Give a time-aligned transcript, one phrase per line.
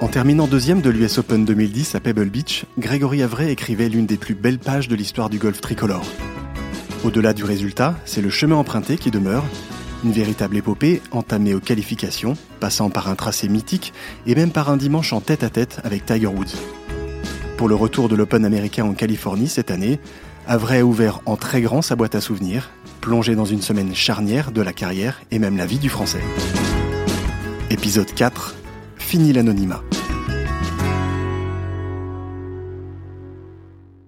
[0.00, 4.16] En terminant deuxième de l'US Open 2010 à Pebble Beach, Grégory Avray écrivait l'une des
[4.16, 6.06] plus belles pages de l'histoire du golf tricolore.
[7.04, 9.44] Au-delà du résultat, c'est le chemin emprunté qui demeure,
[10.02, 13.92] une véritable épopée entamée aux qualifications, passant par un tracé mythique
[14.26, 16.56] et même par un dimanche en tête-à-tête avec Tiger Woods.
[17.58, 20.00] Pour le retour de l'Open américain en Californie cette année,
[20.46, 22.70] Avray a ouvert en très grand sa boîte à souvenirs,
[23.02, 26.22] plongé dans une semaine charnière de la carrière et même la vie du Français.
[27.68, 28.54] Épisode 4
[29.00, 29.82] Fini l'anonymat.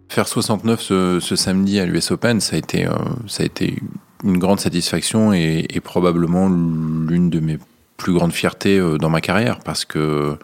[0.08, 2.92] Faire 69 ce, samedi à l'US Open, ça a été, euh,
[3.38, 3.82] a été
[4.22, 7.58] une grande satisfaction et, probablement l'une de mes
[7.96, 10.38] plus grandes fiertés euh, dans ma carrière parce que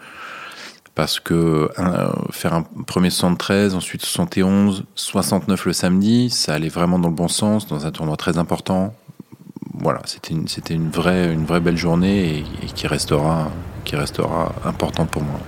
[1.22, 1.68] que
[2.32, 7.28] faire un premier 73, ensuite 71, 69 le samedi, ça allait vraiment dans le bon
[7.28, 8.94] sens, dans un tournoi très important.
[9.74, 10.34] Voilà, c'était
[10.74, 13.48] une vraie belle journée et, qui restera,
[13.88, 15.40] qui restera importante pour moi.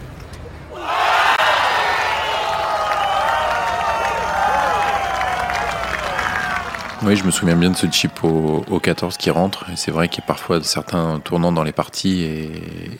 [7.03, 9.67] Oui, je me souviens bien de ce chip au, 14 qui rentre.
[9.71, 12.23] Et c'est vrai qu'il y a parfois certains tournants dans les parties.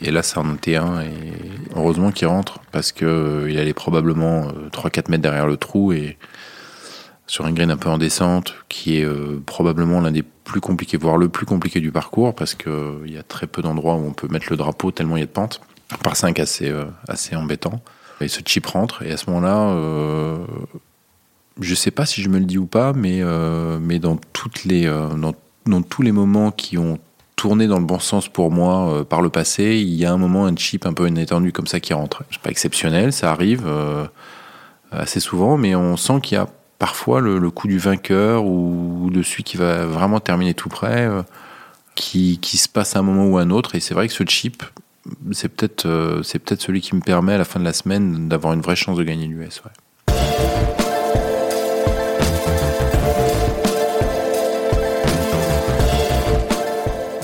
[0.01, 0.21] Et, là,
[0.55, 1.01] était un.
[1.01, 1.11] Et
[1.75, 5.91] heureusement qu'il rentre parce qu'il euh, allait probablement 3-4 euh, mètres derrière le trou.
[5.91, 6.17] Et
[7.27, 10.97] sur un green un peu en descente, qui est euh, probablement l'un des plus compliqués,
[10.97, 14.13] voire le plus compliqué du parcours, parce qu'il y a très peu d'endroits où on
[14.13, 15.61] peut mettre le drapeau tellement il y a de pente.
[16.03, 16.73] Par 5 assez,
[17.07, 17.81] assez embêtant.
[18.21, 19.03] Et ce chip rentre.
[19.03, 19.75] Et à ce moment-là,
[21.59, 24.63] je sais pas si je me le dis ou pas, mais, euh, mais dans, toutes
[24.63, 25.09] les, euh,
[25.65, 26.99] dans, tous les moments qui ont
[27.35, 30.17] tourné dans le bon sens pour moi euh, par le passé, il y a un
[30.17, 32.23] moment, un chip un peu inattendu comme ça qui rentre.
[32.31, 33.67] C'est pas exceptionnel, ça arrive
[34.91, 36.47] assez souvent, mais on sent qu'il y a
[36.81, 41.07] parfois le, coup du vainqueur ou de celui qui va vraiment terminer tout près
[41.93, 43.75] qui, qui, se passe à un moment ou à un autre.
[43.75, 44.63] Et c'est vrai que ce chip,
[45.31, 48.53] c'est peut-être c'est peut-être celui qui me permet à la fin de la semaine d'avoir
[48.53, 49.61] une vraie chance de gagner l'US.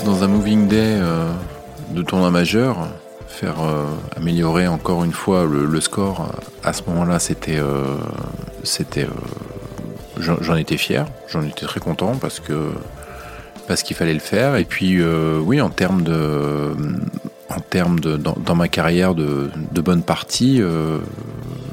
[0.04, 1.32] Dans un moving day euh,
[1.90, 2.88] de tournoi majeur,
[3.28, 3.84] faire euh,
[4.16, 6.32] améliorer encore une fois le, score,
[6.64, 7.96] à ce moment-là, c'était, euh,
[8.64, 9.06] c'était,
[10.20, 12.70] j'en étais fier, j'en étais très content parce que
[13.66, 14.56] parce qu'il fallait le faire.
[14.56, 16.74] Et puis, oui, en termes de,
[17.50, 20.62] en termes de, dans, ma carrière de, de bonne partie,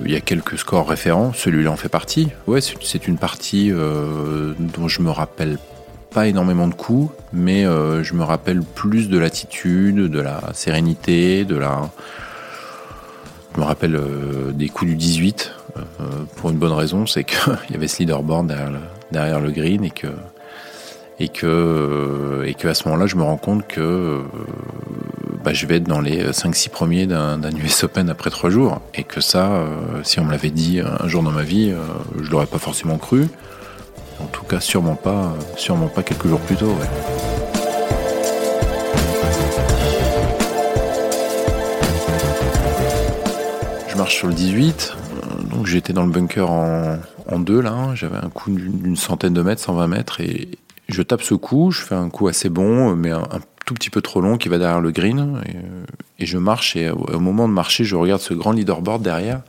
[0.03, 1.31] il y a quelques scores référents.
[1.33, 2.31] Celui-là en fait partie.
[2.47, 5.57] Ouais, c'est une partie dont je me rappelle
[6.15, 11.43] pas énormément de coups, mais euh, je me rappelle plus de l'attitude, de la sérénité,
[11.43, 11.91] de la.
[13.53, 15.64] Je me rappelle euh, des coups du 18 euh,
[16.35, 17.39] pour une bonne raison, c'est qu'il
[17.71, 18.47] y avait ce leaderboard
[19.11, 20.07] derrière le, green et que
[21.19, 24.21] et que et que à ce moment-là, je me rends compte que
[25.43, 29.03] bah, je vais être dans les 5-6 premiers d'un US Open après 3 jours et
[29.03, 29.63] que ça,
[30.03, 31.73] si on me l'avait dit un jour dans ma vie,
[32.21, 33.27] je l'aurais pas forcément cru.
[34.19, 36.73] En tout cas, sûrement pas, sûrement pas quelques jours plus tôt.
[43.87, 45.14] Je marche sur le 18, euh,
[45.49, 47.95] donc j'étais dans le bunker en, deux là, hein.
[47.95, 50.49] j'avais un coup d'une centaine de mètres, 120 mètres, et
[50.89, 53.27] je tape ce coup, je fais un coup assez bon, mais un,
[53.65, 55.85] tout petit peu trop long qui va derrière le green, et, euh,
[56.19, 59.41] je marche, et au moment de marcher, je regarde ce grand leaderboard derrière,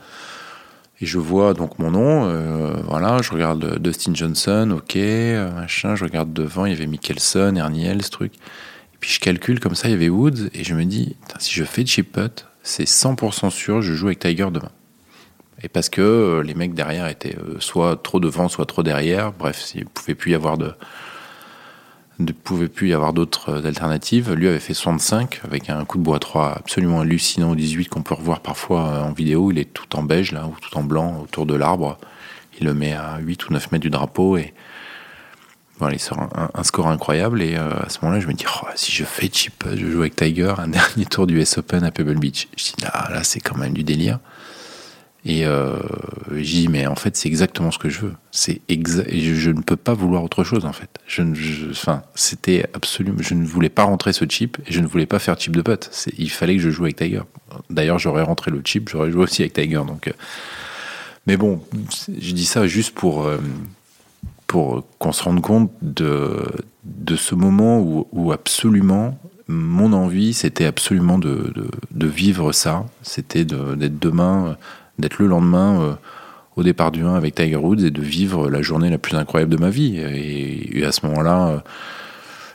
[1.01, 4.97] et je vois donc mon nom, euh, voilà, je regarde Dustin Johnson, ok,
[5.55, 8.33] machin, je regarde devant, il y avait Mickelson, Erniel, ce truc.
[8.35, 11.53] Et puis je calcule comme ça, il y avait Woods, et je me dis, si
[11.53, 14.71] je fais chip putt, c'est 100% sûr, je joue avec Tiger demain.
[15.63, 19.33] Et parce que euh, les mecs derrière étaient euh, soit trop devant, soit trop derrière,
[19.33, 20.59] bref, il ne pouvait plus y avoir
[23.13, 24.33] d'autres euh, alternatives.
[24.33, 28.03] Lui avait fait 65 avec un coup de bois 3 absolument hallucinant au 18 qu'on
[28.03, 29.51] peut revoir parfois en vidéo.
[29.51, 31.97] Il est tout en beige là, ou tout en blanc autour de l'arbre.
[32.61, 34.53] Il le met à 8 ou 9 mètres du drapeau et
[35.79, 37.43] voilà, il sort un, score incroyable.
[37.43, 40.17] Et à ce moment-là, je me dis, oh, si je fais chip, je joue avec
[40.17, 42.49] Tiger, un dernier tour du S Open à Pebble Beach.
[42.57, 44.19] Je dis, là, là c'est quand même du délire.
[45.29, 45.77] Et euh,
[46.31, 48.15] je dis mais en fait c'est exactement ce que je veux.
[48.31, 50.89] C'est exa je, ne peux pas vouloir autre chose en fait.
[51.09, 51.25] Je,
[52.15, 53.19] c'était absolument.
[53.21, 55.63] Je ne voulais pas rentrer ce chip et je ne voulais pas faire chip de
[55.63, 55.91] pote.
[56.17, 57.23] Il fallait que je joue avec Tiger.
[57.71, 59.83] D'ailleurs j'aurais rentré le chip, j'aurais joué aussi avec Tiger.
[59.85, 60.13] Donc, euh,
[61.27, 61.61] mais bon,
[62.09, 63.39] je dis ça juste pour euh,
[64.47, 66.41] pour qu'on se rende compte de
[66.85, 69.19] de ce moment où, absolument
[69.49, 71.53] mon envie, c'était absolument de,
[71.93, 72.85] de, vivre ça.
[73.03, 74.57] C'était d'être demain
[74.99, 75.95] d'être le lendemain euh,
[76.57, 79.53] au départ du 1 avec Tiger Woods et de vivre la journée la plus incroyable
[79.53, 79.99] de ma vie.
[79.99, 81.59] Et, à ce moment-là, euh,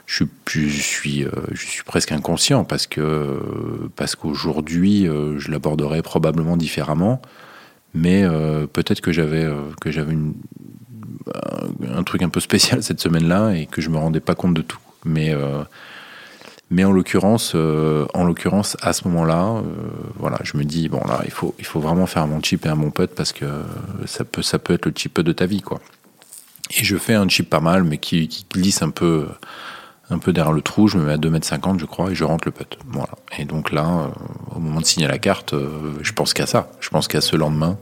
[0.06, 0.24] je,
[0.68, 3.38] suis, je suis presque inconscient parce que
[3.96, 7.22] parce qu'aujourd'hui, je l'aborderais probablement différemment.
[7.94, 8.24] Mais
[8.72, 9.48] peut-être que j'avais
[9.80, 10.16] que j'avais
[11.94, 14.62] un truc un peu spécial cette semaine-là et que je me rendais pas compte de
[14.62, 14.80] tout.
[15.04, 15.34] Mais
[16.72, 19.62] mais en l'occurrence, euh, en l'occurrence, à ce moment-là, euh,
[20.18, 22.64] voilà, je me dis bon là, il faut, il faut vraiment faire un bon chip
[22.64, 23.44] et un bon putt parce que
[24.06, 25.80] ça peut, ça peut être le chip de ta vie, quoi.
[26.70, 29.26] Et je fais un chip pas mal, mais qui, glisse un peu,
[30.08, 30.88] un peu derrière le trou.
[30.88, 32.78] Je me mets à 2m50, je crois, et je rentre le putt.
[32.86, 33.10] Voilà.
[33.36, 35.54] Et donc là, euh, au moment de signer la carte,
[36.00, 36.70] je pense qu'à ça.
[36.80, 37.76] Je pense qu'à ce lendemain.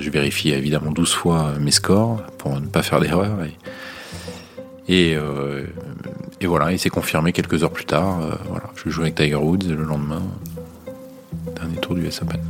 [0.00, 3.38] je vérifie évidemment 12 fois mes scores pour ne pas faire d'erreur.
[6.42, 8.20] Et voilà, il s'est confirmé quelques heures plus tard.
[8.20, 10.22] Euh, voilà, je jouais avec Tiger Woods et le lendemain,
[11.54, 12.40] dernier tour du US Open.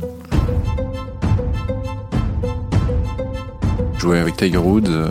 [3.99, 5.09] Jouer avec Tiger Woods euh,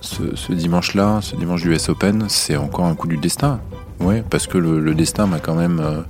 [0.00, 3.60] ce, dimanche-là, ce dimanche du US Open, c'est encore un coup du destin.
[4.00, 6.02] Ouais, parce que le, destin m'a quand même euh,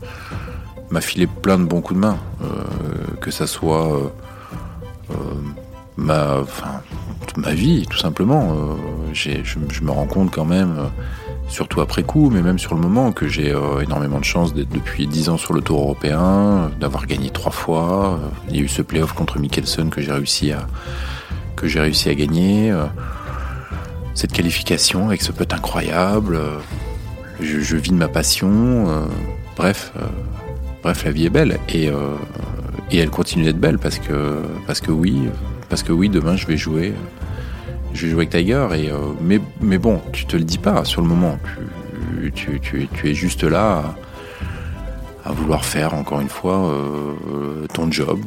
[0.90, 2.16] m'a filé plein de bons coups de main,
[3.20, 4.12] que ça soit
[5.96, 6.42] ma,
[7.36, 8.56] ma vie, tout simplement.
[9.12, 10.90] Je, me rends compte quand même
[11.52, 14.70] surtout après coup, mais même sur le moment, que j'ai euh, énormément de chance d'être
[14.70, 18.18] depuis 10 ans sur le tour européen, d'avoir gagné trois fois.
[18.18, 20.66] Euh, il y a eu ce playoff contre Mikkelsen que j'ai réussi à,
[21.54, 22.70] que j'ai réussi à gagner.
[22.70, 22.86] Euh,
[24.14, 26.38] cette qualification avec ce putt incroyable.
[27.40, 29.08] Je, vis de ma passion.
[29.56, 29.90] bref,
[30.82, 31.86] bref, la vie est belle et,
[32.90, 35.30] et elle continue d'être belle parce que, parce que oui,
[35.70, 36.92] parce que oui, demain je vais jouer
[37.94, 40.84] je vais jouer avec Tiger, et, euh, mais, mais bon, tu te le dis pas
[40.84, 41.38] sur le moment.
[42.34, 43.96] Tu, tu, tu, es juste là
[45.24, 48.20] à, vouloir faire, encore une fois, euh, ton job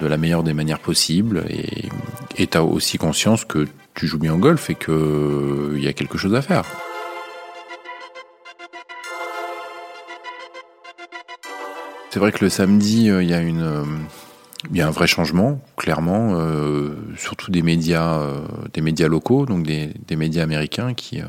[0.00, 1.44] de la meilleure des manières possibles.
[2.38, 5.92] Et tu as aussi conscience que tu joues bien au golf et qu'il y a
[5.92, 6.64] quelque chose à faire.
[12.10, 13.86] C'est vrai que le samedi, euh, il y a une
[14.70, 18.40] il y a un vrai changement, clairement, euh, surtout des médias, euh,
[18.72, 21.26] des médias locaux, donc des, médias américains qui, euh,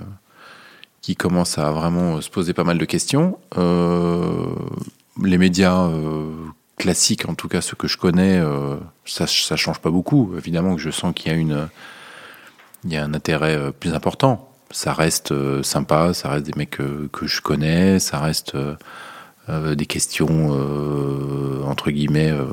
[1.01, 3.37] qui commencent à vraiment se poser pas mal de questions.
[5.23, 5.89] les médias
[6.77, 8.39] classiques, en tout cas ceux que je connais,
[9.05, 10.35] ça, ça change pas beaucoup.
[10.37, 11.69] Évidemment que je sens qu'il y a une,
[12.83, 14.51] il y a un intérêt plus important.
[14.69, 18.55] Ça reste sympa, ça reste des mecs que, que je connais, ça reste
[19.49, 22.43] euh, des questions euh, entre guillemets euh,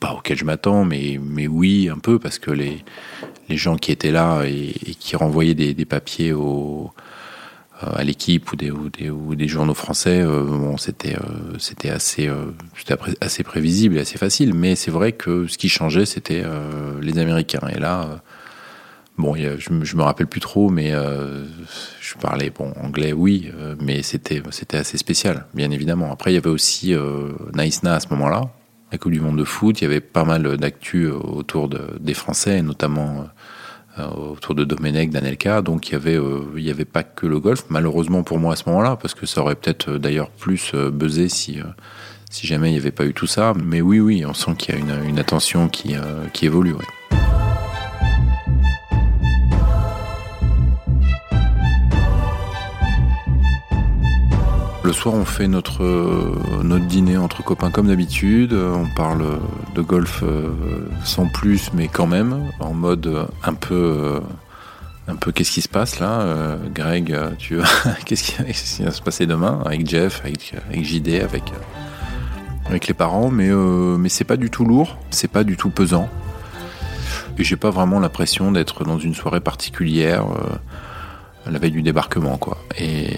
[0.00, 2.82] pas auxquelles je m'attends, mais, mais oui un peu parce que les,
[3.50, 6.90] les gens qui étaient là et, qui renvoyaient des, papiers au,
[7.82, 11.16] à l'équipe ou des, ou des, ou des, journaux français, bon, c'était
[11.58, 12.30] c'était assez,
[13.20, 14.54] assez prévisible et assez facile.
[14.54, 16.44] Mais c'est vrai que ce qui changeait, c'était
[17.02, 17.68] les Américains.
[17.74, 18.22] Et là,
[19.16, 21.44] Bon, je, je me rappelle plus trop, mais euh,
[22.00, 26.10] je parlais bon anglais, oui, euh, mais c'était c'était assez spécial, bien évidemment.
[26.12, 28.50] Après, il y avait aussi euh, Naïsna à ce moment-là,
[28.90, 29.80] la Coupe du Monde de foot.
[29.80, 33.28] Il y avait pas mal d'actu autour de, des Français, notamment
[34.16, 35.62] autour de Domenech, d'Anelka.
[35.62, 36.18] Donc il y avait
[36.56, 39.26] il y avait pas que le golf, malheureusement pour moi à ce moment-là, parce que
[39.26, 41.60] ça aurait peut-être d'ailleurs plus buzzé si
[42.30, 43.52] si jamais il n'y avait pas eu tout ça.
[43.64, 45.94] Mais oui, oui, on sent qu'il y a une, une attention qui
[46.32, 46.72] qui évolue.
[46.72, 46.84] Ouais.
[54.84, 55.82] Le soir, on fait notre,
[56.62, 58.52] notre dîner entre copains comme d'habitude.
[58.52, 59.40] On parle
[59.74, 60.50] de golf euh,
[61.04, 63.74] sans plus, mais quand même, en mode un peu.
[63.74, 64.20] Euh,
[65.08, 67.58] un peu qu'est-ce qui se passe là euh, Greg, tu
[68.06, 71.44] qu'est-ce qui, va se passer demain avec Jeff, avec, JD, avec,
[72.66, 76.08] avec les parents, mais, mais c'est pas du tout lourd, c'est pas du tout pesant.
[77.38, 80.24] Et j'ai pas vraiment l'impression d'être dans une soirée particulière
[81.50, 82.58] la veille du débarquement, quoi.
[82.78, 83.16] Et,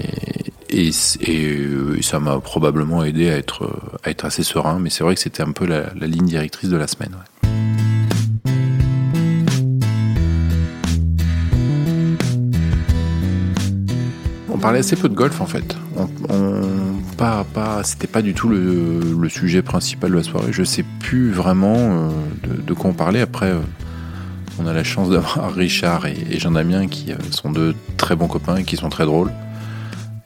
[0.70, 0.90] et,
[1.28, 3.70] euh, ça m'a probablement aidé à être,
[4.22, 7.14] assez serein, mais c'est vrai que c'était un peu la, ligne directrice de la semaine.
[14.48, 15.76] On parlait assez peu de golf en fait.
[15.96, 16.08] On,
[17.16, 20.52] pas, pas, c'était pas du tout le, sujet principal de la soirée.
[20.52, 22.10] Je sais plus vraiment euh,
[22.44, 23.20] de, quoi on parlait.
[23.20, 23.60] Après, euh,
[24.58, 28.56] on a la chance d'avoir Richard et, et Jean-Damien qui sont deux très bons copains
[28.56, 29.30] et qui sont très drôles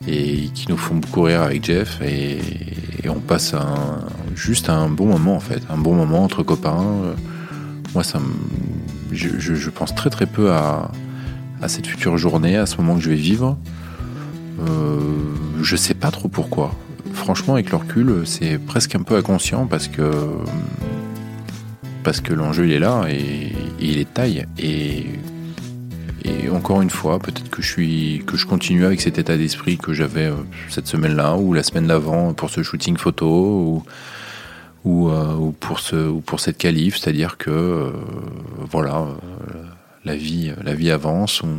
[0.07, 2.39] et qui nous font courir avec Jeff et,
[3.09, 6.85] on passe un, juste un bon moment en fait, un bon moment entre copains.
[7.93, 8.21] Moi, ça
[9.13, 10.91] je, pense très très peu à,
[11.67, 13.59] cette future journée, à ce moment que je vais vivre.
[14.61, 14.99] Euh,
[15.61, 16.75] je sais pas trop pourquoi.
[17.13, 20.11] Franchement, avec le recul, c'est presque un peu inconscient parce que
[22.03, 25.07] parce que l'enjeu il est là et, il est de taille et
[26.25, 29.79] Et encore une fois, peut-être que je suis, que je continue avec cet état d'esprit
[29.79, 30.37] que j'avais euh,
[30.69, 33.83] cette semaine-là ou la semaine d'avant pour ce shooting photo ou,
[34.85, 37.91] ou, euh, pour ce, ou pour cette qualif, c'est-à-dire que euh,
[38.71, 39.07] voilà,
[40.05, 41.43] la vie, la vie avance.
[41.43, 41.59] On,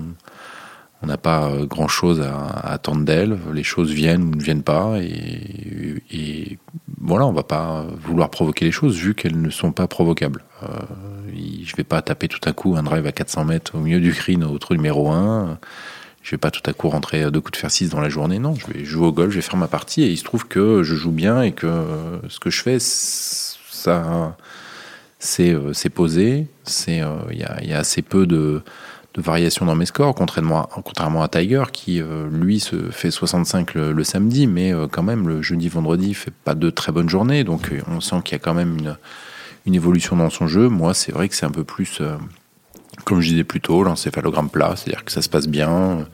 [1.07, 3.37] n'a pas grand chose à, attendre d'elle.
[3.53, 4.97] Les choses viennent ou ne viennent pas.
[4.99, 6.57] Et,
[6.99, 10.43] voilà, on va pas vouloir provoquer les choses vu qu'elles ne sont pas provocables.
[10.63, 10.67] Euh,
[11.63, 14.11] je vais pas taper tout à coup un drive à 400 mètres au milieu du
[14.11, 15.57] green au trou numéro 1.
[16.21, 18.37] Je vais pas tout à coup rentrer deux coups de fer 6 dans la journée.
[18.37, 20.03] Non, je vais jouer au golf, je vais faire ma partie.
[20.03, 21.67] Et il se trouve que je joue bien et que
[22.29, 24.35] ce que je fais, ça,
[25.21, 26.47] c'est euh, posé.
[26.89, 28.61] Euh, il y, a, assez peu de,
[29.13, 33.11] de variations dans mes scores, contrairement à, contrairement à Tiger qui, euh, lui, se fait
[33.11, 37.43] 65 le, samedi, mais quand même, le jeudi, vendredi, fait pas de très bonnes journées.
[37.43, 38.95] Donc, on sent qu'il y a quand même une,
[39.65, 40.69] une évolution dans son jeu.
[40.69, 42.15] Moi, c'est vrai que c'est un peu plus, euh,
[43.05, 46.07] comme je disais plus tôt, l'encéphalogramme plat, c'est-à-dire que ça se passe bien.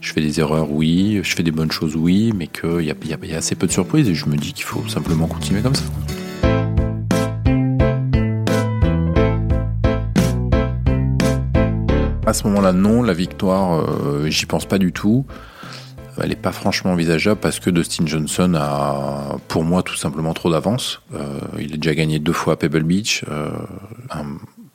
[0.00, 1.20] Je fais des erreurs, oui.
[1.22, 2.32] Je fais des bonnes choses, oui.
[2.34, 4.64] Mais qu'il y, y, y a, assez peu de surprises et je me dis qu'il
[4.64, 5.84] faut simplement continuer comme ça.
[12.32, 15.26] À ce moment-là, non, la victoire, euh, j'y pense pas du tout
[16.18, 20.50] elle n'est pas franchement envisageable parce que Dustin Johnson a, pour moi, tout simplement trop
[20.50, 21.02] d'avance.
[21.14, 23.50] Euh, il a déjà gagné deux fois à Pebble Beach, euh,
[24.10, 24.24] un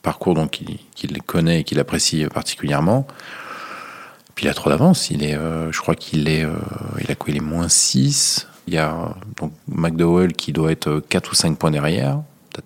[0.04, 3.08] parcours donc qu'il connaît et qu'il apprécie particulièrement.
[4.36, 5.10] Puis il a trop d'avance.
[5.10, 5.36] Il est,
[5.72, 6.46] je crois qu'il est,
[7.02, 8.48] il a quoi Il est moins 6.
[8.68, 12.22] Il y a donc McDowell qui doit être 4 ou 5 points derrière.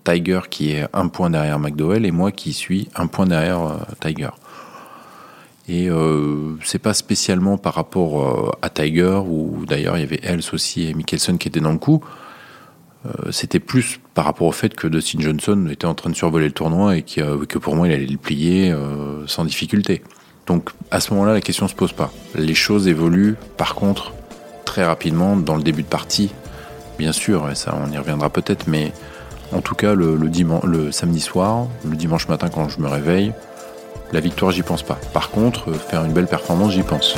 [0.06, 4.30] Tiger qui est un point derrière McDowell et moi qui suis un point derrière Tiger.
[5.72, 10.20] Et euh, c'est pas spécialement par rapport euh, à Tiger, ou d'ailleurs il y avait
[10.22, 12.04] Els aussi et Mickelson qui étaient dans le coup.
[13.06, 16.48] Euh, c'était plus par rapport au fait que Dustin Johnson était en train de survoler
[16.48, 18.76] le tournoi et que pour moi il allait le plier
[19.28, 20.04] sans difficulté.
[20.46, 22.12] Donc à ce moment-là, la question se pose pas.
[22.36, 24.12] Les choses évoluent par contre
[24.66, 26.32] très rapidement dans le début de partie,
[27.00, 28.92] bien sûr, et ça on y reviendra peut-être, mais
[29.54, 33.32] en tout cas le samedi soir, le dimanche matin quand je me réveille,
[34.12, 35.00] la victoire, j'y pense pas.
[35.14, 37.16] Par contre, faire une belle performance, j'y pense.